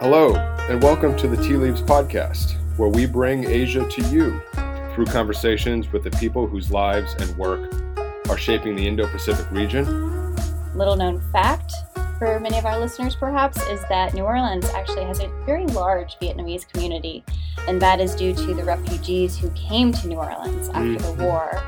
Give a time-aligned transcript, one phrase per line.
[0.00, 0.34] Hello,
[0.70, 4.40] and welcome to the Tea Leaves Podcast, where we bring Asia to you
[4.94, 7.70] through conversations with the people whose lives and work
[8.30, 10.34] are shaping the Indo Pacific region.
[10.74, 11.74] Little known fact
[12.18, 16.18] for many of our listeners, perhaps, is that New Orleans actually has a very large
[16.18, 17.22] Vietnamese community,
[17.68, 21.18] and that is due to the refugees who came to New Orleans after mm-hmm.
[21.18, 21.62] the war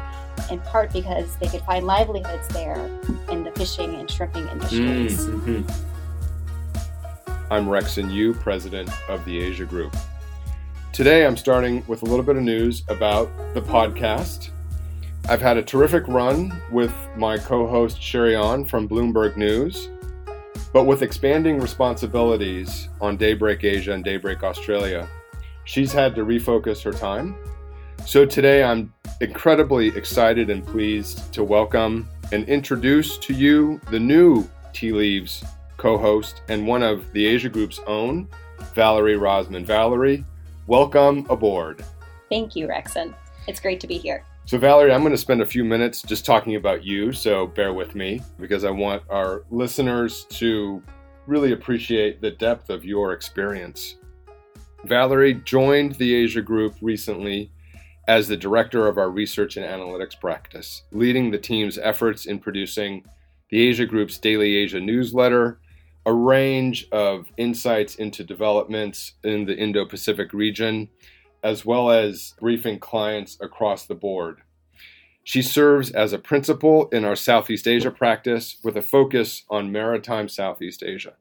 [0.51, 2.83] in part because they could find livelihoods there
[3.30, 5.27] in the fishing and shrimping industries.
[5.27, 5.92] Mm-hmm.
[7.53, 9.95] I'm Rexon Ryu, president of the Asia Group.
[10.91, 14.49] Today I'm starting with a little bit of news about the podcast.
[15.29, 19.91] I've had a terrific run with my co host Shery Ahn from Bloomberg News,
[20.73, 25.07] but with expanding responsibilities on Daybreak Asia and Daybreak Australia,
[25.64, 27.37] she's had to refocus her time.
[28.07, 34.48] So today I'm incredibly excited and pleased to welcome and introduce to you the new
[34.73, 35.45] Tea Leaves
[35.77, 38.28] co host, and one of the Asia Group's own,
[38.74, 39.64] Valerie Rozman.
[39.64, 40.24] Valerie,
[40.66, 41.84] welcome aboard.
[42.28, 43.14] Thank you, Rexon.
[43.47, 44.24] It's great to be here.
[44.44, 47.72] So, Valerie, I'm going to spend a few minutes just talking about you, so bear
[47.72, 50.82] with me because I want our listeners to
[51.27, 53.97] really appreciate the depth of your experience.
[54.84, 57.52] Valerie joined the Asia Group recently
[58.08, 63.04] as the director of our research and analytics practice, leading the team's efforts in producing
[63.50, 65.60] the Asia Group's Daily Asia newsletter
[66.05, 70.89] a range of insights into developments in the Indo Pacific region,
[71.42, 74.42] as well as briefing clients across the board.
[75.25, 80.28] She serves as a principal in our Southeast Asia practice with a focus on maritime
[80.28, 81.14] Southeast Asia.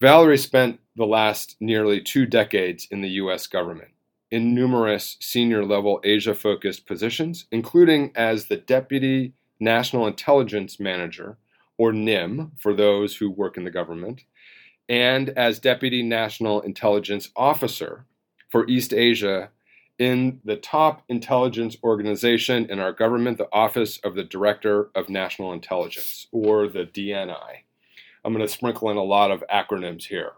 [0.00, 3.46] Valerie spent the last nearly two decades in the U.S.
[3.46, 3.90] government
[4.30, 11.36] in numerous senior level Asia focused positions, including as the Deputy National Intelligence Manager
[11.78, 14.24] or NIM for those who work in the government,
[14.88, 18.04] and as Deputy National Intelligence Officer
[18.50, 19.50] for East Asia
[19.98, 25.52] in the top intelligence organization in our government, the Office of the Director of National
[25.52, 27.62] Intelligence, or the DNI.
[28.24, 30.32] I'm going to sprinkle in a lot of acronyms here.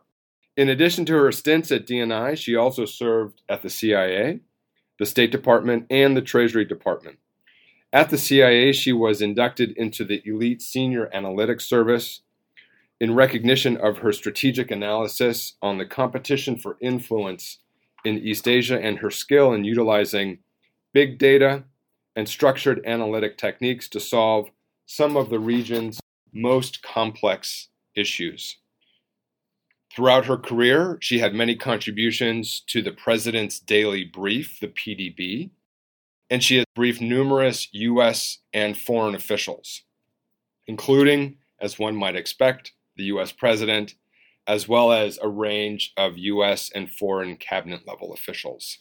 [0.57, 4.41] In addition to her stints at DNI, she also served at the CIA,
[4.99, 7.19] the State Department, and the Treasury Department.
[7.93, 12.21] At the CIA, she was inducted into the Elite Senior Analytics Service
[13.01, 17.59] in recognition of her strategic analysis on the competition for influence
[18.05, 20.39] in East Asia and her skill in utilizing
[20.93, 21.65] big data
[22.15, 24.51] and structured analytic techniques to solve
[24.87, 26.01] some of the region's
[26.33, 28.57] most complex issues.
[29.95, 35.51] Throughout her career, she had many contributions to the President's Daily Brief, the PDB,
[36.31, 38.39] and she has briefed numerous U.S.
[38.53, 39.83] and foreign officials,
[40.67, 43.33] including, as one might expect, the U.S.
[43.33, 43.95] President,
[44.47, 46.71] as well as a range of U.S.
[46.75, 48.79] and foreign cabinet level officials.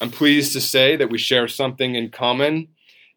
[0.00, 2.68] I'm pleased to say that we share something in common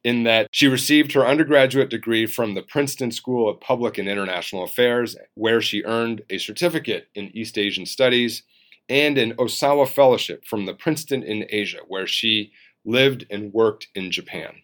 [0.04, 4.64] in that she received her undergraduate degree from the Princeton School of Public and International
[4.64, 8.44] Affairs, where she earned a certificate in East Asian Studies,
[8.90, 12.54] and an Osawa Fellowship from the Princeton in Asia, where she
[12.88, 14.56] lived and worked in Japan.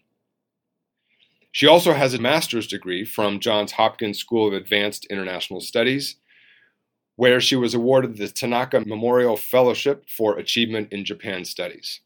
[1.52, 6.16] She also has a master's degree from Johns Hopkins School of Advanced International Studies,
[7.14, 12.00] where she was awarded the Tanaka Memorial Fellowship for Achievement in Japan Studies.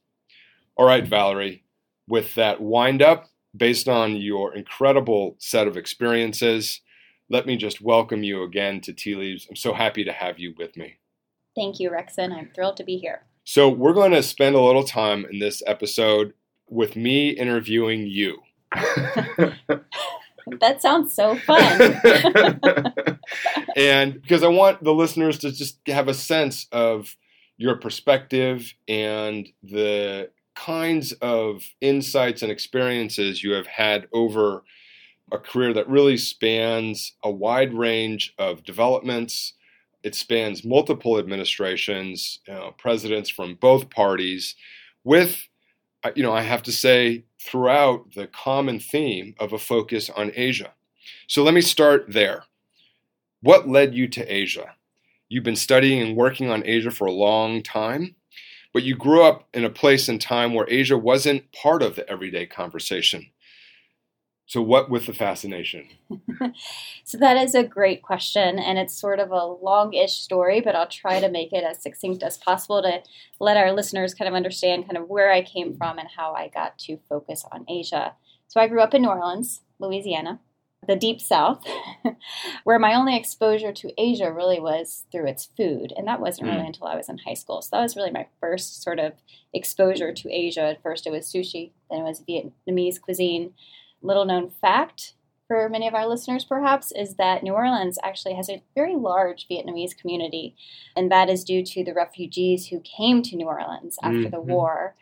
[0.77, 1.65] All right, Valerie,
[2.07, 6.83] with that wind up, based on your incredible set of experiences,
[7.31, 9.47] let me just welcome you again to Tea Leaves.
[9.49, 10.97] I'm so happy to have you with me.
[11.57, 12.33] Thank you, Rexon.
[12.33, 13.23] I'm thrilled to be here.
[13.50, 16.34] So, we're going to spend a little time in this episode
[16.69, 18.42] with me interviewing you.
[20.60, 21.98] that sounds so fun.
[23.75, 27.16] and because I want the listeners to just have a sense of
[27.56, 34.62] your perspective and the kinds of insights and experiences you have had over
[35.32, 39.54] a career that really spans a wide range of developments
[40.09, 44.57] it spans multiple administrations, you know, presidents from both parties,
[45.05, 45.47] with,
[46.03, 50.33] uh, you know, I have to say, throughout the common theme of a focus on
[50.34, 50.72] Asia.
[51.27, 52.45] So let me start there.
[53.43, 54.75] What led you to Asia?
[55.28, 58.15] You've been studying and working on Asia for a long time,
[58.72, 62.09] but you grew up in a place and time where Asia wasn't part of the
[62.09, 63.27] everyday conversation.
[64.48, 65.89] So, what with the fascination?
[67.04, 68.59] so, that is a great question.
[68.59, 71.83] And it's sort of a long ish story, but I'll try to make it as
[71.83, 73.03] succinct as possible to
[73.41, 76.48] let our listeners kind of understand kind of where I came from and how I
[76.48, 78.15] got to focus on Asia.
[78.48, 80.41] So, I grew up in New Orleans, Louisiana.
[80.86, 81.62] the deep south,
[82.65, 85.92] where my only exposure to Asia really was through its food.
[85.97, 86.66] And that wasn't really Mm.
[86.68, 87.60] until I was in high school.
[87.60, 89.12] So that was really my first sort of
[89.53, 90.62] exposure to Asia.
[90.62, 93.53] At first, it was sushi, then it was Vietnamese cuisine.
[94.03, 95.15] Little known fact
[95.47, 99.48] for many of our listeners, perhaps, is that New Orleans actually has a very large
[99.48, 100.54] Vietnamese community.
[100.95, 104.45] And that is due to the refugees who came to New Orleans after the Mhm.
[104.45, 104.95] war,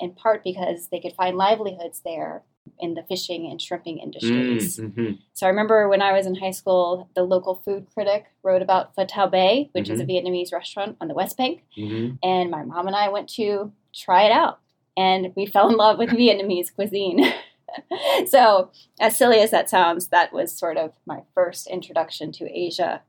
[0.00, 2.42] in part because they could find livelihoods there
[2.80, 4.78] in the fishing and shrimping industries.
[4.78, 5.18] Mhm.
[5.34, 8.94] So I remember when I was in high school, the local food critic wrote about
[8.96, 12.18] Pho Bay, which is a Vietnamese restaurant on the West Bank, Mhm.
[12.22, 14.58] and my mom and I went to try it out,
[14.96, 17.24] and we fell in love with Vietnamese cuisine.
[18.26, 18.70] so,
[19.00, 23.02] as silly as that sounds, that was sort of my first introduction to Asia.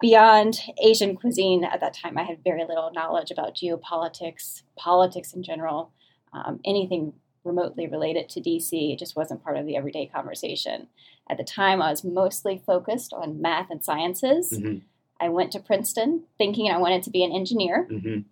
[0.00, 5.42] Beyond Asian cuisine, at that time, I had very little knowledge about geopolitics, politics in
[5.42, 5.92] general,
[6.32, 7.12] um, anything
[7.44, 8.92] remotely related to DC.
[8.92, 10.88] It just wasn't part of the everyday conversation.
[11.28, 14.52] At the time, I was mostly focused on math and sciences.
[14.52, 14.82] Mhm.
[15.20, 17.86] I went to Princeton thinking I wanted to be an engineer.
[17.90, 18.24] Mhm.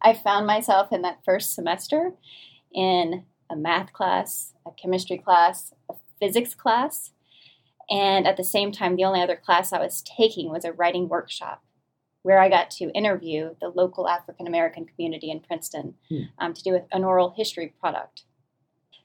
[0.00, 2.14] I found myself in that first semester
[2.72, 7.10] in a math class, a chemistry class, a physics class,
[7.90, 11.08] and at the same time, the only other class I was taking was a writing
[11.08, 11.62] workshop
[12.22, 16.22] where I got to interview the local African American community in Princeton Hmm.
[16.38, 18.22] um, to do an oral history product.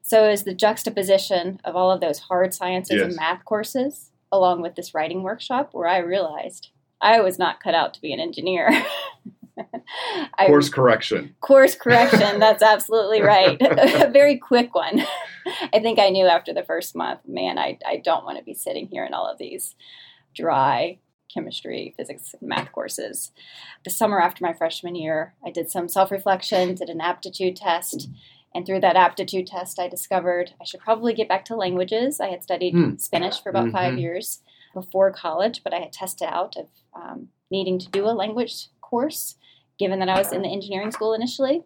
[0.02, 4.62] So it was the juxtaposition of all of those hard sciences and math courses along
[4.62, 6.70] with this writing workshop where I realized
[7.02, 8.70] I was not cut out to be an engineer.
[10.38, 11.36] I Course correction.
[11.42, 15.02] course correction that's absolutely right a very quick one
[15.74, 18.54] i think i knew after the first month man i, I don't want to be
[18.54, 19.76] sitting here in all of these
[20.36, 20.98] dry
[21.34, 23.32] chemistry physics math courses
[23.84, 28.10] the summer after my freshman year i did some self-reflection did an aptitude test
[28.54, 32.28] and through that aptitude test i discovered i should probably get back to languages i
[32.30, 32.96] had studied Hmm.
[32.98, 34.02] spanish for about five Mhm.
[34.02, 34.42] years
[34.74, 39.36] before college but i had tested out of um, needing to do a language course
[39.78, 41.64] given that I was in the engineering school initially.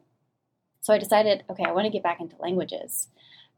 [0.82, 3.10] So I decided, okay, I want to get back into languages.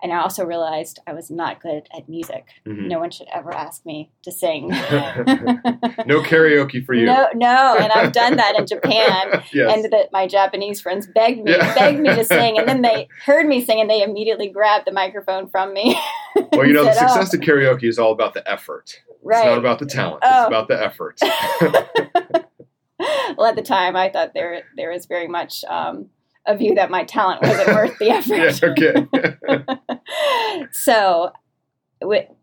[0.03, 2.45] And I also realized I was not good at music.
[2.68, 2.88] Mhm.
[2.88, 4.71] No one should ever ask me to sing.
[6.07, 7.06] No karaoke for you.
[7.06, 9.44] No, no, and I've done that in Japan.
[9.53, 9.71] yes.
[9.75, 11.73] And that my Japanese friends begged me, Yeah.
[11.75, 14.91] begged me to sing, and then they heard me sing, and they immediately grabbed the
[14.91, 15.95] microphone from me.
[16.53, 19.00] well, you know, the "Oh." success of karaoke is all about the effort.
[19.23, 19.38] right.
[19.45, 20.23] It's not about the talent.
[20.23, 20.39] Oh.
[20.41, 21.19] It's about the effort.
[23.38, 26.09] well, at the time, I thought there there was very much um,
[26.45, 28.36] a view that my talent wasn't worth the effort.
[28.36, 29.06] yeah,
[29.63, 30.68] okay.
[30.71, 31.31] so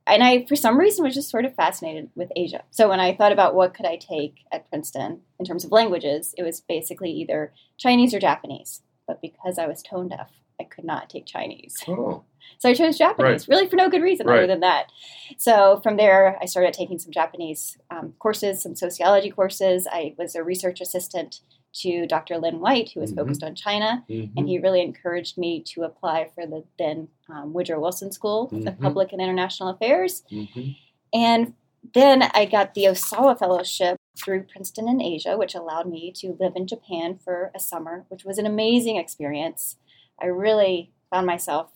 [0.07, 3.13] and i for some reason was just sort of fascinated with asia so when i
[3.13, 7.11] thought about what could i take at princeton in terms of languages it was basically
[7.11, 11.77] either chinese or japanese but because i was tone deaf i could not take chinese
[11.89, 12.23] oh,
[12.59, 14.39] so i chose japanese really for no good reason Right.
[14.39, 14.91] other than that
[15.37, 20.35] so from there i started taking some japanese um, courses some sociology courses i was
[20.35, 21.41] a research assistant
[21.75, 23.17] to dr lynn white who was Mhm.
[23.17, 24.33] focused on china Mhm.
[24.37, 28.51] and he really encouraged me to apply for the then um, Woodrow Wilson School of
[28.53, 28.81] Mhm.
[28.81, 30.23] Public and International Affairs.
[30.33, 30.77] Mhm.
[31.13, 31.53] And
[31.93, 36.55] then I got the Osawa Fellowship through Princeton in Asia, which allowed me to live
[36.57, 39.77] in Japan for a summer, which was an amazing experience.
[40.21, 41.71] I really found myself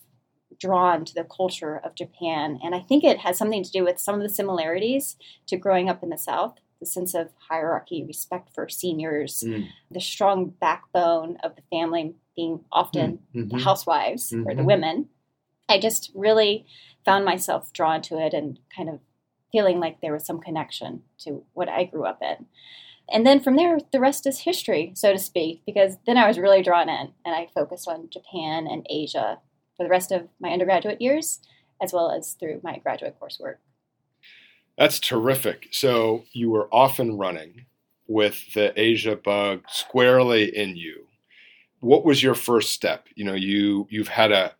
[0.59, 3.99] drawn to the culture of Japan, and I think it has something to do with
[3.99, 5.15] some of the similarities
[5.47, 6.57] to growing up in the South.
[6.79, 9.67] The sense of hierarchy, respect for seniors, Mm.
[9.89, 13.61] the strong backbone of the family being often the Mhm.
[13.61, 14.65] housewives or the Mhm.
[14.65, 15.09] women.
[15.69, 16.65] I just really
[17.05, 18.99] found myself drawn to it and kind of
[19.51, 22.47] feeling like there was some connection to what I grew up in.
[23.11, 26.39] And then from there, the rest is history, so to speak, because then I was
[26.39, 29.39] really drawn in and I focused on Japan and Asia
[29.75, 31.39] for the rest of my undergraduate years,
[31.81, 33.57] as well as through my graduate coursework.
[34.77, 35.67] That's terrific.
[35.71, 37.65] So you were often running
[38.07, 41.07] with the Asia bug squarely in you.
[41.79, 43.07] What was your first step?
[43.15, 44.53] You know, you you've had a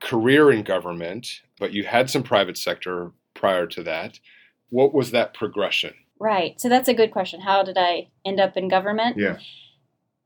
[0.00, 4.18] career in government, but you had some private sector prior to that.
[4.70, 5.94] What was that progression?
[6.20, 6.60] Right.
[6.60, 7.40] So that's a good question.
[7.40, 9.16] How did I end up in government?
[9.18, 9.38] Yeah.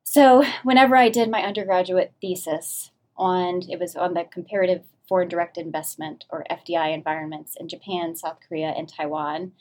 [0.04, 5.57] So whenever I did my undergraduate thesis on it was on the comparative foreign direct
[5.57, 9.52] investment or FDI environments in Japan, South Korea, and Taiwan.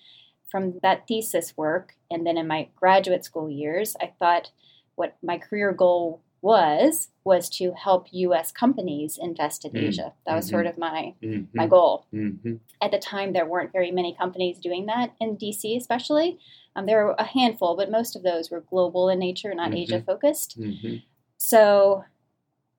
[0.50, 4.52] From that thesis work, and then in my graduate school years, I thought
[4.96, 8.52] what my career goal was was to help U.S.
[8.52, 9.88] companies invest in Mm.
[9.88, 10.14] Asia.
[10.26, 10.50] That was Mhm.
[10.52, 11.48] sort of my Mhm.
[11.54, 12.60] my goal Mhm.
[12.82, 16.40] at the time there weren't very many companies doing that in DC especially.
[16.76, 19.78] Um, there were a handful, but most of those were global in nature, not Mhm.
[19.78, 20.60] Asia focused.
[20.60, 21.04] Mhm.
[21.38, 22.06] So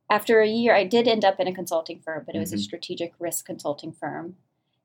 [0.08, 2.58] after a year, I did end up in a consulting firm, but it was a
[2.58, 4.36] strategic risk consulting firm.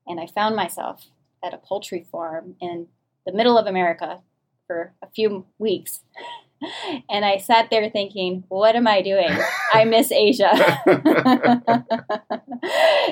[0.06, 1.08] And I found myself
[1.42, 2.88] at a poultry farm in
[3.24, 4.22] the middle of America
[4.66, 6.02] for a few weeks.
[7.10, 9.30] And I sat there thinking, what am I doing?
[9.72, 10.52] I miss Asia.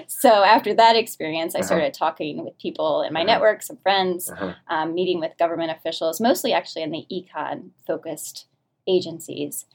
[0.09, 1.67] so after that experience, I Uh-huh.
[1.67, 3.27] started talking with people in my Uh-huh.
[3.33, 4.53] network, some friends, Uh-huh.
[4.69, 8.47] um, meeting with government officials, mostly actually in the econ focused
[8.87, 9.67] agencies.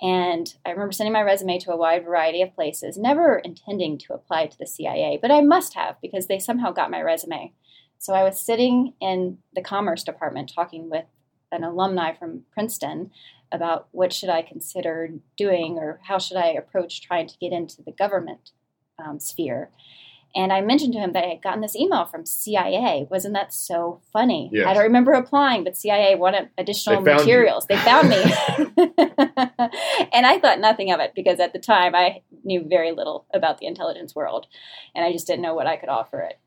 [0.00, 4.14] And I remember sending my resume to a wide variety of places, never intending to
[4.14, 7.52] apply to the CIA, but I must have because they somehow got my resume.
[7.98, 11.04] So I was sitting in the Commerce Department talking with
[11.52, 13.10] an alumni from Princeton
[13.52, 17.82] about what should I consider doing or how should I approach trying to get into
[17.82, 18.50] the government
[18.98, 19.70] um, sphere.
[20.34, 23.06] And I mentioned to him that I had gotten this email from CIA.
[23.10, 24.48] Wasn't that so funny?
[24.50, 24.66] Yes.
[24.66, 27.16] I don't remember applying, but CIA wanted additional They you.
[27.18, 27.66] materials.
[27.66, 28.16] They found me.
[30.12, 33.58] and I thought nothing of it because at the time I knew very little about
[33.58, 34.46] the intelligence world
[34.94, 36.38] and I just didn't know what I could offer it.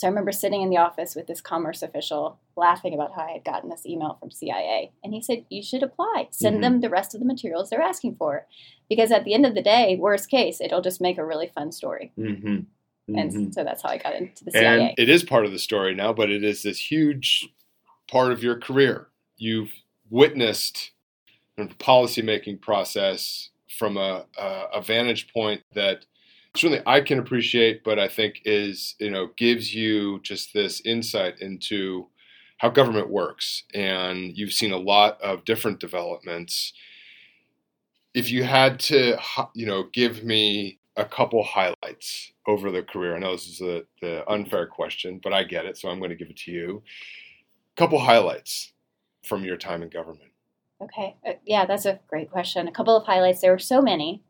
[0.00, 3.32] So I remember sitting in the office with this commerce official laughing about how I
[3.32, 4.92] had gotten this email from CIA.
[5.04, 6.28] And he said, You should apply.
[6.30, 6.60] Send Mhm.
[6.62, 8.46] them the rest of the materials they're asking for.
[8.88, 11.70] Because at the end of the day, worst case, it'll just make a really fun
[11.70, 12.12] story.
[12.16, 12.60] Mm-hmm.
[13.14, 14.88] And so that's how I got into the CIA.
[14.88, 17.50] And it is part of the story now, but it is this huge
[18.10, 19.08] part of your career.
[19.36, 19.74] You've
[20.08, 20.92] witnessed
[21.58, 26.06] the policymaking process from a, a vantage point that
[26.56, 31.40] certainly I can appreciate, but I think is you know gives you just this insight
[31.40, 32.08] into
[32.58, 36.74] how government works, and you've seen a lot of different developments.
[38.12, 39.16] If you had to,
[39.54, 43.84] you know, give me a couple highlights over the career, I know this is a,
[44.02, 46.82] the unfair question, but I get it, so I'm going to give it to you.
[47.76, 48.72] A couple highlights
[49.24, 50.30] from your time in government.
[50.82, 51.16] Okay.
[51.26, 52.68] Uh, yeah, that's a great question.
[52.68, 53.40] A couple of highlights.
[53.40, 54.22] There were so many.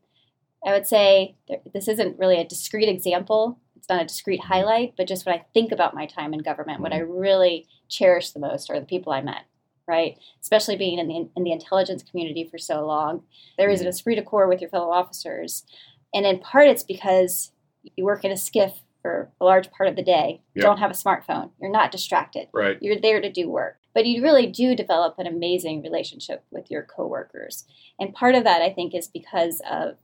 [0.65, 1.35] I would say
[1.73, 3.59] this isn't really a discrete example.
[3.75, 6.81] It's not a discrete highlight, but just when I think about my time in government,
[6.81, 7.11] what I mm-hmm.
[7.11, 9.45] really cherish the most are the people I met,
[9.87, 10.17] right?
[10.39, 13.23] Especially being in the, in the intelligence community for so long.
[13.57, 13.89] There is an mm-hmm.
[13.89, 15.63] esprit de corps with your fellow officers.
[16.13, 17.51] And in part, it's because
[17.95, 20.41] you work in a SCIF for a large part of the day.
[20.53, 20.67] You Yeah.
[20.67, 21.49] don't have a smartphone.
[21.59, 22.77] You're not distracted Right.
[22.81, 26.83] you're there to do work but you really do develop an amazing relationship with your
[26.83, 27.65] coworkers
[27.99, 29.97] and part of that i think is because of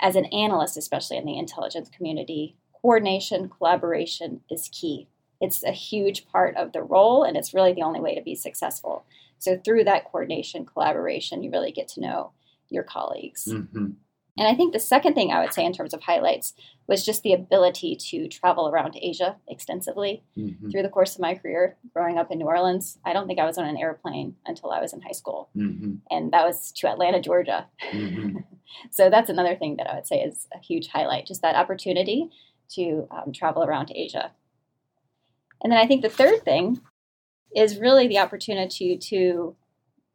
[0.00, 5.08] as an analyst especially in the intelligence community coordination collaboration is key.
[5.40, 8.34] It's a huge part of the role and it's really the only way to be
[8.34, 9.04] successful.
[9.38, 12.32] So through that coordination collaboration you really get to know
[12.68, 13.48] your colleagues.
[13.50, 13.90] Mm-hmm.
[14.38, 16.52] And I think the second thing I would say in terms of highlights
[16.86, 20.70] was just the ability to travel around Asia extensively Mm-hmm.
[20.70, 22.98] through the course of my career growing up in New Orleans.
[23.04, 25.94] I don't think I was on an airplane until I was in high school, Mm-hmm.
[26.10, 27.66] and that was to Atlanta, Georgia.
[27.92, 28.38] Mm-hmm.
[28.90, 32.28] So that's another thing that I would say is a huge highlight, just that opportunity
[32.74, 34.32] to um, travel around Asia.
[35.62, 36.80] And then I think the third thing
[37.54, 39.54] is really the opportunity to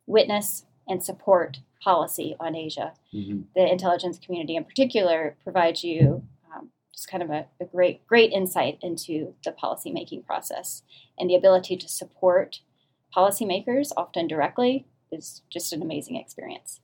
[0.06, 3.42] witness and support policy on Asia Mm-hmm.
[3.56, 6.24] the intelligence community in particular provides you
[6.56, 10.84] um, just kind of a, a great great insight into the policymaking process
[11.20, 12.62] and the ability to support
[13.16, 16.80] policymakers often directly is just an amazing experience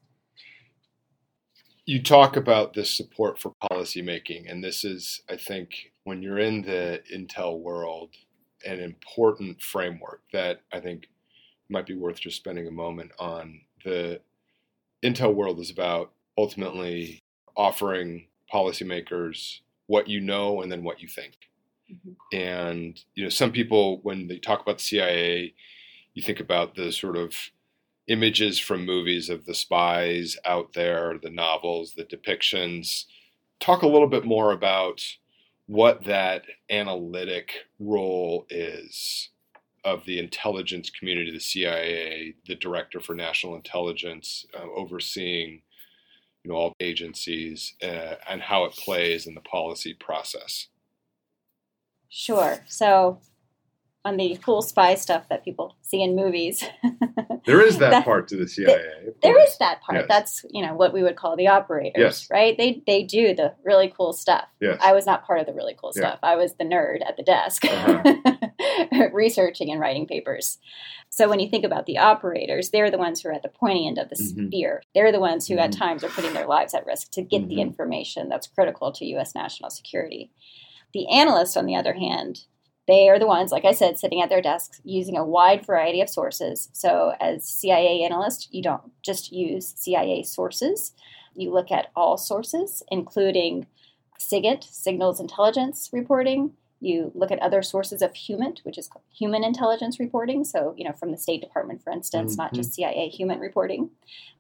[1.88, 6.62] you talk about this support for policymaking, and this is, I think, when you're in
[6.62, 8.10] the Intel world,
[8.66, 11.08] an important framework that I think
[11.70, 13.62] might be worth just spending a moment on.
[13.86, 14.20] The
[15.04, 17.24] Intel world is about ultimately
[17.56, 21.50] offering policymakers what you know and then what you think.
[21.92, 22.16] Mhm.
[22.34, 25.54] And you know, some people, when they talk about the CIA,
[26.14, 27.52] you think about the sort of
[28.08, 33.06] images from movies of the spies out there, the novels, the depictions.
[33.60, 35.04] Talk a little bit more about
[35.68, 39.30] what that analytic role is
[39.88, 45.62] of the intelligence community, the CIA, the Director for National Intelligence, uh, overseeing
[46.44, 50.68] you know all agencies, uh, and how it plays in the policy process.
[52.10, 53.20] sure so
[54.08, 56.64] on the cool spy stuff that people see in movies
[57.46, 58.74] There is that, That- part to the CIA.
[59.08, 60.00] of There is that part.
[60.00, 60.06] Yes.
[60.10, 62.28] That's you know what we would call the operators, Yes.
[62.30, 62.58] right?
[62.58, 64.46] They they do the really cool stuff.
[64.60, 64.78] Yes.
[64.82, 66.02] I was not part of the really cool Yeah.
[66.02, 66.20] stuff.
[66.24, 69.08] I was the nerd at the desk, Uh-huh.
[69.14, 70.58] researching and writing papers.
[71.10, 73.88] So when you think about the operators, they're the ones who are at the pointy
[73.88, 74.48] end of the Mhm.
[74.48, 74.84] spear.
[74.94, 75.78] They're the ones who at Mhm.
[75.80, 77.62] times are putting their lives at risk to get the Mhm.
[77.62, 79.34] information that's critical to U.S.
[79.36, 80.32] national security.
[80.94, 82.42] The analysts, on the other hand,
[82.88, 86.02] they are the ones, like I said, sitting at their desks using a wide variety
[86.02, 86.70] of sources.
[86.72, 90.94] So, as CIA analyst, you don't just use CIA sources,
[91.38, 93.68] you look at all sources, including
[94.20, 100.00] SIGINT, Signals Intelligence Reporting, You look at other sources of HUMINT, which is human intelligence
[100.00, 100.44] reporting.
[100.44, 102.42] So, you know, from the State Department, for instance, mm-hmm.
[102.42, 103.90] not just CIA HUMINT reporting,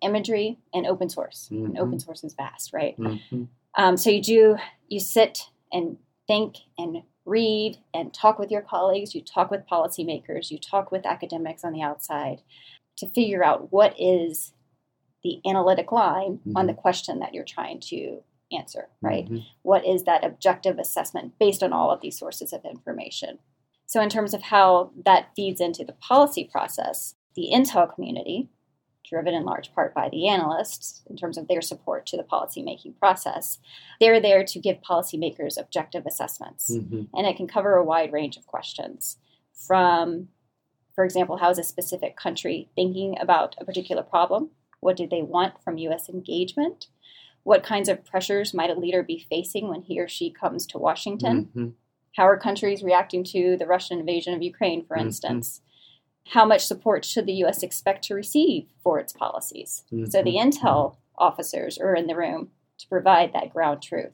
[0.01, 1.49] imagery, and open source.
[1.51, 1.65] Mm-hmm.
[1.65, 2.97] And open source is vast, right?
[2.99, 3.43] Mm-hmm.
[3.75, 9.13] Um, so you do, you sit and think and read and talk with your colleagues,
[9.13, 12.41] you talk with policymakers, you talk with academics on the outside
[12.97, 14.53] to figure out what is
[15.23, 16.57] the analytic line mm-hmm.
[16.57, 19.25] on the question that you're trying to answer, right?
[19.25, 19.39] Mm-hmm.
[19.63, 23.39] What is that objective assessment based on all of these sources of information?
[23.85, 28.49] So, in terms of how that feeds into the policy process, the intel community,
[29.09, 32.97] driven in large part by the analysts in terms of their support to the policymaking
[32.99, 33.59] process,
[33.99, 36.71] they're there to give policymakers objective assessments.
[36.71, 37.03] Mm-hmm.
[37.13, 39.17] And it can cover a wide range of questions
[39.53, 40.29] from,
[40.95, 44.51] for example, how is a specific country thinking about a particular problem?
[44.79, 46.87] What do they want from US engagement?
[47.43, 50.77] What kinds of pressures might a leader be facing when he or she comes to
[50.77, 51.45] Washington?
[51.45, 51.67] Mm-hmm.
[52.15, 55.07] How are countries reacting to the Russian invasion of Ukraine, for mm-hmm.
[55.07, 55.61] instance?
[56.31, 57.63] How much support should the U.S.
[57.63, 59.83] expect to receive for its policies?
[59.91, 60.09] Mm-hmm.
[60.09, 64.13] So the intel officers are in the room to provide that ground truth.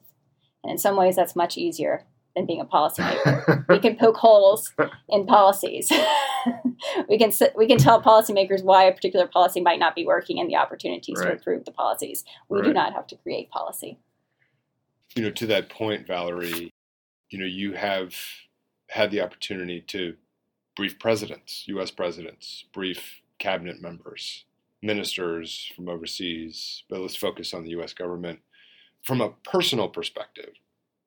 [0.62, 3.66] And in some ways, that's much easier than being a policymaker.
[3.68, 4.72] we can poke holes
[5.08, 5.92] in policies.
[7.08, 10.48] we can we can tell policymakers why a particular policy might not be working and
[10.48, 11.26] the opportunities right.
[11.26, 12.24] to improve the policies.
[12.48, 12.66] We right.
[12.66, 13.98] do not have to create policy.
[15.14, 16.72] You know, to that point, Valerie,
[17.30, 18.14] you know, you have
[18.88, 20.16] had the opportunity to
[20.76, 21.90] brief presidents, U.S.
[21.90, 24.44] presidents, brief cabinet members,
[24.82, 26.82] ministers from overseas.
[26.88, 27.92] But let's focus on the U.S.
[27.92, 28.40] government
[29.02, 30.50] from a personal perspective.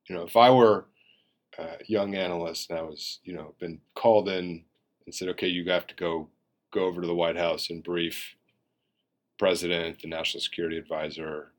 [0.07, 0.85] You know, if I were
[1.57, 4.63] a young analyst and I was, you know, been called in
[5.05, 6.29] and said, okay, you have to go
[6.71, 8.35] go over to the White House and brief
[9.39, 11.51] president, the national security advisor,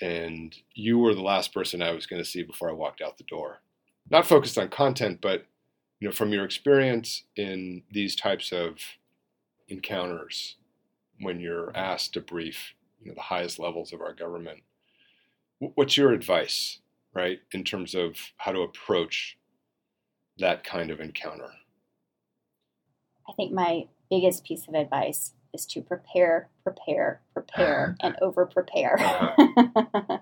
[0.00, 3.18] and you were the last person I was going to see before I walked out
[3.18, 3.60] the door.
[4.10, 5.46] Not focused on content, but
[6.02, 8.74] you know, from your experience in these types of
[9.68, 10.56] encounters,
[11.20, 14.64] when you're asked to brief, you know, the highest levels of our government,
[15.60, 16.80] what's your advice,
[17.14, 19.38] right, in terms of how to approach
[20.38, 21.50] that kind of encounter?
[23.28, 28.98] I think my biggest piece of advice is to prepare, prepare, prepare, and over prepare.
[28.98, 29.34] Uh-huh.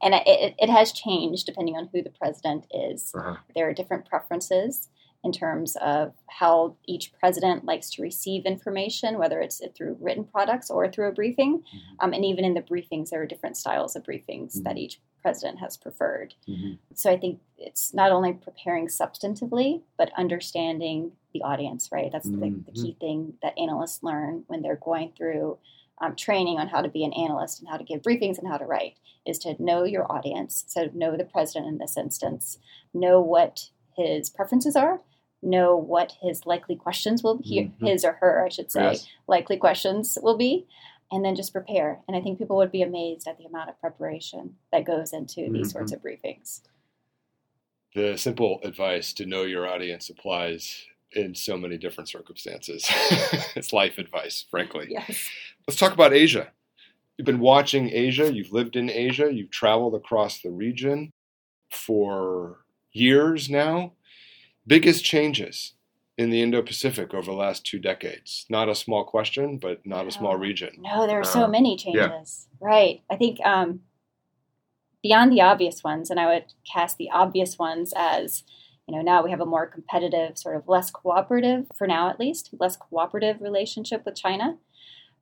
[0.00, 3.12] and it, it, has changed depending on who the president is.
[3.14, 3.36] Uh-huh.
[3.54, 4.88] There are different preferences
[5.22, 10.70] in terms of how each president likes to receive information, whether it's through written products
[10.70, 11.58] or through a briefing.
[11.58, 11.94] Mm-hmm.
[12.00, 14.62] Um, and even in the briefings, there are different styles of briefings mm-hmm.
[14.62, 16.34] that each president has preferred.
[16.48, 16.74] Mm-hmm.
[16.94, 22.10] So I think it's not only preparing substantively, but understanding the audience, right?
[22.10, 22.72] That's the, the mm-hmm.
[22.72, 25.58] key thing that analysts learn when they're going through
[26.00, 28.56] um, training on how to be an analyst and how to give briefings and how
[28.56, 30.64] to write is to know your audience.
[30.66, 32.58] So know the president in this instance,
[32.94, 35.00] know what his preferences are,
[35.42, 37.86] know what his likely questions will be, mm-hmm.
[37.86, 39.06] his or her, I should say, yes.
[39.26, 40.66] likely questions will be,
[41.10, 42.00] and then just prepare.
[42.06, 45.42] And I think people would be amazed at the amount of preparation that goes into
[45.42, 45.54] mm-hmm.
[45.54, 46.60] these sorts of briefings.
[47.94, 52.86] The simple advice to know your audience applies in so many different circumstances.
[53.56, 54.86] it's life advice, frankly.
[54.90, 55.28] Yes.
[55.66, 56.52] Let's talk about Asia.
[57.16, 61.10] You've been watching Asia, you've lived in Asia, you've traveled across the region
[61.70, 62.60] for
[62.92, 63.92] years now
[64.66, 65.74] biggest changes
[66.18, 68.46] in the Indo Pacific over the last two decades?
[68.48, 70.70] Not a small question, but not a small region.
[70.78, 72.48] No, there are so many changes.
[72.60, 72.68] Yeah.
[72.68, 73.02] Right.
[73.10, 73.80] I think um,
[75.02, 78.44] beyond the obvious ones, and I would cast the obvious ones as
[78.90, 82.18] you know, now we have a more competitive, sort of less cooperative, for now at
[82.18, 84.56] least, less cooperative relationship with China.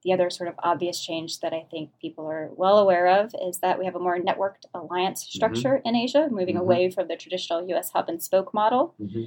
[0.09, 3.59] The other sort of obvious change that I think people are well aware of is
[3.59, 5.37] that we have a more networked alliance mm-hmm.
[5.37, 5.88] structure mm-hmm.
[5.88, 6.62] in Asia, moving mm-hmm.
[6.62, 8.94] away from the traditional US hub and spoke model.
[8.99, 9.25] Mm-hmm.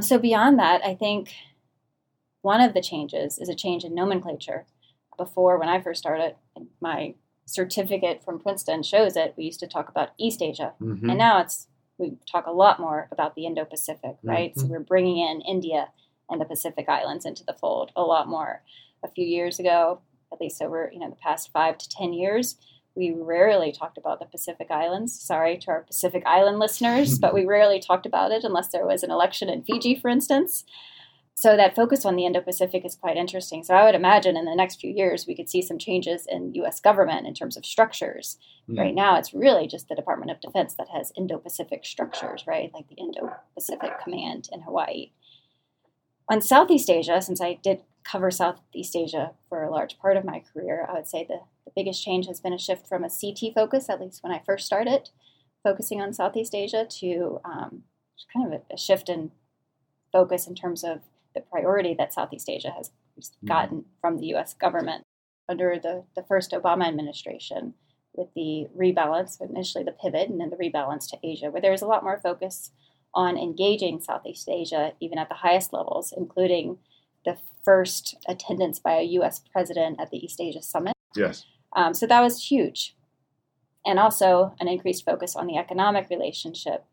[0.00, 1.34] So, beyond that, I think
[2.40, 4.64] one of the changes is a change in nomenclature.
[5.18, 6.36] Before, when I first started,
[6.80, 10.72] my certificate from Princeton shows it, we used to talk about East Asia.
[10.80, 11.10] Mm-hmm.
[11.10, 11.66] And now it's
[11.98, 14.56] we talk a lot more about the Indo Pacific, right?
[14.56, 14.72] So, mm-hmm.
[14.72, 15.90] we're bringing in India
[16.30, 18.62] and the Pacific Islands into the fold a lot more
[19.02, 20.00] a few years ago,
[20.32, 22.56] at least over you know the past five to ten years,
[22.94, 25.18] we rarely talked about the Pacific Islands.
[25.18, 29.02] Sorry to our Pacific Island listeners, but we rarely talked about it unless there was
[29.02, 30.64] an election in Fiji, for instance.
[31.38, 33.62] So that focus on the Indo-Pacific is quite interesting.
[33.62, 36.52] So I would imagine in the next few years we could see some changes in
[36.54, 36.80] U.S.
[36.80, 38.38] government in terms of structures.
[38.68, 38.76] Mm.
[38.76, 42.72] Right now, it's really just the Department of Defense that has Indo-Pacific structures, right?
[42.74, 45.12] Like the Indo-Pacific Command in Hawaii.
[46.28, 50.42] On Southeast Asia, since I did cover Southeast Asia for a large part of my
[50.52, 53.54] career, I would say the, the biggest change has been a shift from a CT
[53.54, 55.10] focus, at least when I first started,
[55.62, 57.82] focusing on Southeast Asia, to um,
[58.32, 59.30] kind of a, a shift in
[60.12, 61.00] focus in terms of
[61.34, 63.46] the priority that Southeast Asia has mm-hmm.
[63.46, 64.54] gotten from the U.S.
[64.54, 65.04] government
[65.48, 67.74] under the, the first Obama administration
[68.14, 71.82] with the rebalance, initially the pivot, and then the rebalance to Asia, where there was
[71.82, 72.70] a lot more focus
[73.14, 76.78] on engaging Southeast Asia, even at the highest levels, including
[77.28, 79.42] the first attendance by a U.S.
[79.52, 80.94] president at the East Asia Summit.
[81.14, 81.44] Yes.
[81.76, 82.96] Um, so that was huge.
[83.84, 86.84] And also an increased focus on the economic relationship.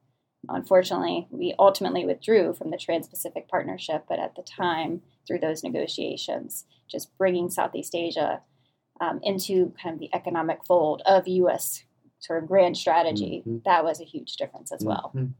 [0.50, 5.64] Unfortunately, we ultimately withdrew from the Trans Pacific Partnership, but at the time, through those
[5.64, 8.42] negotiations, just bringing Southeast Asia
[9.02, 11.84] um, into kind of the economic fold of U.S.
[12.20, 13.58] sort of grand strategy, mm-hmm.
[13.66, 15.12] that was a huge difference as well.
[15.16, 15.32] Mm-hmm.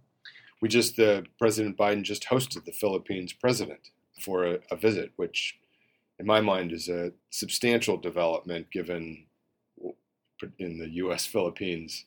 [0.62, 5.58] We just, uh, President Biden just hosted the Philippines president for a, a, visit, which
[6.20, 9.26] in my mind is a substantial development given
[10.60, 11.26] in the U.S.
[11.26, 12.06] Philippines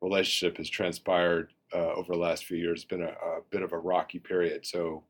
[0.00, 3.72] relationship has transpired uh, over the last few years, It's been a, a, bit of
[3.72, 4.64] a rocky period.
[4.66, 5.02] So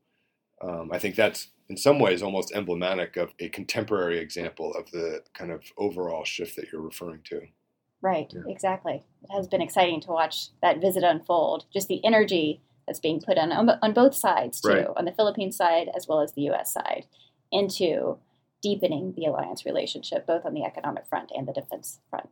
[0.61, 5.21] um, I think that's in some ways almost emblematic of a contemporary example of the
[5.33, 7.41] kind of overall shift that you're referring to.
[8.01, 8.41] Right, yeah.
[8.47, 9.03] exactly.
[9.23, 11.65] It has been exciting to watch that visit unfold.
[11.73, 14.87] Just the energy that's being put on on both sides too, right.
[14.95, 16.73] on the Philippine side as well as the U.S.
[16.73, 17.05] side,
[17.51, 18.17] into
[18.61, 22.29] deepening the alliance relationship, both on the economic front and the defense front.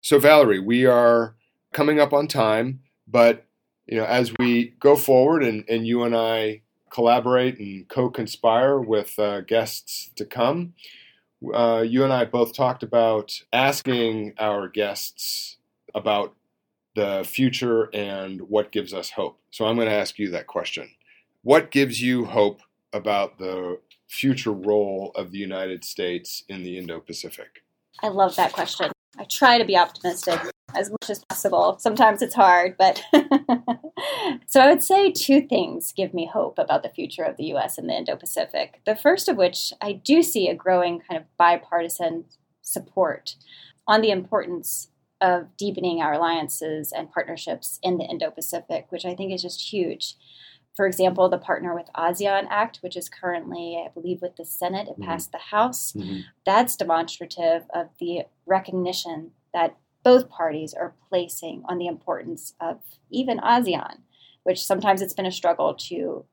[0.00, 1.36] So, Valerie, we are
[1.72, 3.46] coming up on time, but
[3.86, 9.18] you know, as we go forward and, and you and I collaborate and co-conspire with
[9.18, 10.74] uh, guests to come,
[11.52, 15.58] uh, you and I both talked about asking our guests
[15.94, 16.34] about
[16.94, 19.38] the future and what gives us hope.
[19.54, 20.90] So I'm going to ask you that question.
[21.42, 22.60] What gives you hope
[22.92, 27.62] about the future role of the United States in the Indo Pacific?
[28.02, 28.90] I love that question.
[29.16, 30.40] I try to be optimistic
[30.74, 31.76] as much as possible.
[31.78, 33.00] Sometimes it's hard, but
[34.48, 37.78] so I would say two things give me hope about the future of the US
[37.78, 38.80] and the Indo Pacific.
[38.84, 42.24] The first of which I do see a growing kind of bipartisan
[42.60, 43.36] support
[43.86, 44.88] on the importance
[45.24, 49.72] of deepening our alliances and partnerships in the Indo Pacific, which I think is just
[49.72, 50.16] huge.
[50.76, 54.86] For example, the Partner with ASEAN Act, which is currently, I believe, with the Senate,
[54.86, 55.04] it mm-hmm.
[55.04, 55.92] passed the House.
[55.92, 56.20] Mm-hmm.
[56.44, 63.38] That's demonstrative of the recognition that both parties are placing on the importance of even
[63.38, 64.00] ASEAN,
[64.42, 66.26] which sometimes it's been a struggle to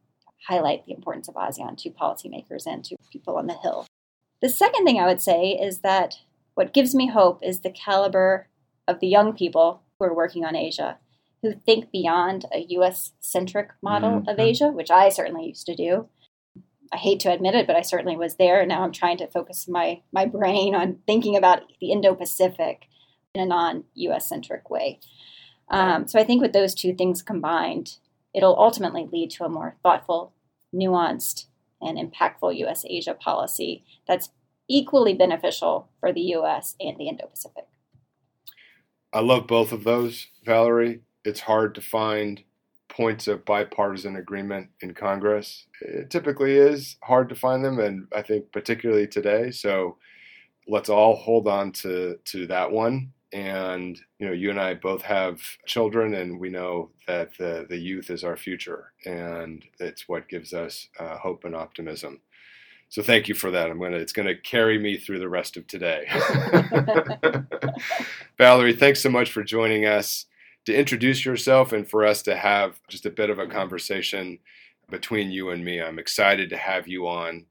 [0.50, 3.88] highlight the importance of ASEAN to policymakers and to people on the Hill.
[4.42, 6.16] The second thing I would say is that
[6.56, 8.48] what gives me hope is the caliber
[8.88, 10.98] of the young people who are working on Asia,
[11.42, 14.30] who think beyond a US centric model mm-hmm.
[14.30, 16.08] of Asia, which I certainly used to do.
[16.94, 18.60] I hate to admit it, but I certainly was there.
[18.60, 22.88] And now I'm trying to focus my, my brain on thinking about the Indo Pacific
[23.34, 25.00] in a non US centric way.
[25.70, 27.98] Um, so I think with those two things combined,
[28.36, 30.34] it'll ultimately lead to a more thoughtful,
[30.76, 31.46] nuanced,
[31.82, 34.30] and impactful US Asia policy that's
[34.70, 37.66] equally beneficial for the US and the Indo Pacific.
[39.14, 41.02] I love both of those, Valerie.
[41.26, 42.44] It's hard to find
[42.90, 45.66] points of bipartisan agreement in Congress.
[45.82, 49.52] It typically is hard to find them, and I think particularly today.
[49.52, 49.98] So
[50.68, 53.14] let's all hold on to to that one.
[53.34, 57.78] And you know, you and I both have children, and we know that the the
[57.78, 62.22] youth is our future, and it's what gives us uh, hope and optimism.
[62.92, 63.72] So thank you for that.
[63.72, 66.08] I'm gonna it's gonna carry me through the rest of today.
[68.38, 70.26] Valerie, thanks so much for joining us
[70.66, 74.40] to introduce yourself and for us to have just a bit of a conversation
[74.90, 75.82] between you and me.
[75.82, 77.46] I'm excited to have you on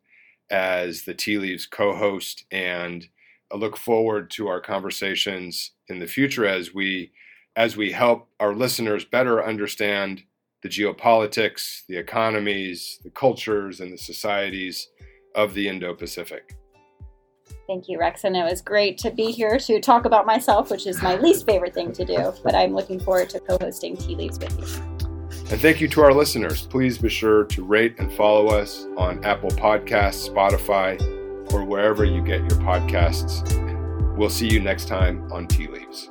[0.51, 3.09] as the Tea Leaves co-host and
[3.51, 7.13] I look forward to our conversations in the future as we
[7.57, 10.23] as we help our listeners better understand
[10.63, 14.89] the geopolitics, the economies, the cultures, and the societies
[15.35, 16.57] of the Indo Pacific.
[17.67, 18.25] Thank you, Rex.
[18.25, 21.47] And it was great to be here to talk about myself, which is my least
[21.47, 22.33] favorite thing to do.
[22.43, 25.01] But I'm looking forward to co hosting Tea Leaves with you.
[25.51, 26.67] And thank you to our listeners.
[26.67, 31.01] Please be sure to rate and follow us on Apple Podcasts, Spotify,
[31.53, 33.47] or wherever you get your podcasts.
[34.17, 36.11] We'll see you next time on Tea Leaves.